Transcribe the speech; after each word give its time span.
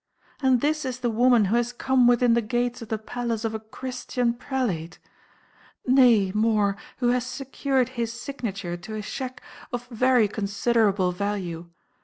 And 0.41 0.61
this 0.61 0.83
is 0.83 1.01
the 1.01 1.11
woman 1.11 1.45
who 1.45 1.55
has 1.57 1.71
come 1.71 2.07
within 2.07 2.33
the 2.33 2.41
gates 2.41 2.81
of 2.81 2.89
the 2.89 2.97
palace 2.97 3.45
of 3.45 3.53
a 3.53 3.59
Christian 3.59 4.33
prelate; 4.33 4.97
nay, 5.85 6.31
more, 6.33 6.75
who 6.97 7.09
has 7.09 7.23
secured 7.23 7.89
his 7.89 8.11
signature 8.11 8.75
to 8.75 8.95
a 8.95 9.03
cheque 9.03 9.43
of 9.71 9.85
very 9.89 10.27
considerable 10.27 11.11
value. 11.11 11.69